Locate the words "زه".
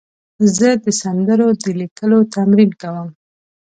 0.57-0.69